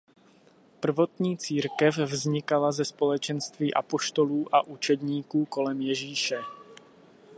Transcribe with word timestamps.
Prvotní 0.79 1.37
církev 1.37 1.97
vznikala 1.97 2.71
ze 2.71 2.85
společenství 2.85 3.73
apoštolů 3.73 4.55
a 4.55 4.67
učedníků 4.67 5.45
kolem 5.45 5.81
Ježíše. 5.81 6.41